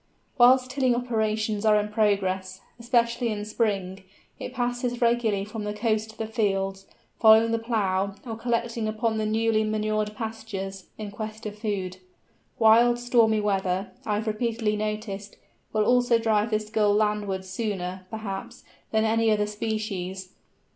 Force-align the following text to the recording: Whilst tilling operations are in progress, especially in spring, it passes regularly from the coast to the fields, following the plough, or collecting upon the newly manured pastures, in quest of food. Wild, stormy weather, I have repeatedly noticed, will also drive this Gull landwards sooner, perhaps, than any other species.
Whilst 0.35 0.67
tilling 0.71 0.95
operations 0.95 1.63
are 1.63 1.79
in 1.79 1.89
progress, 1.89 2.61
especially 2.79 3.29
in 3.29 3.45
spring, 3.45 4.01
it 4.39 4.51
passes 4.51 4.99
regularly 4.99 5.45
from 5.45 5.63
the 5.63 5.75
coast 5.75 6.09
to 6.09 6.17
the 6.17 6.25
fields, 6.25 6.87
following 7.19 7.51
the 7.51 7.59
plough, 7.59 8.15
or 8.25 8.35
collecting 8.35 8.87
upon 8.87 9.19
the 9.19 9.27
newly 9.27 9.63
manured 9.63 10.15
pastures, 10.15 10.85
in 10.97 11.11
quest 11.11 11.45
of 11.45 11.55
food. 11.59 11.97
Wild, 12.57 12.97
stormy 12.97 13.39
weather, 13.41 13.91
I 14.03 14.15
have 14.15 14.25
repeatedly 14.25 14.75
noticed, 14.75 15.35
will 15.71 15.85
also 15.85 16.17
drive 16.17 16.49
this 16.49 16.71
Gull 16.71 16.95
landwards 16.95 17.47
sooner, 17.47 18.07
perhaps, 18.09 18.63
than 18.89 19.05
any 19.05 19.29
other 19.29 19.45
species. 19.45 20.29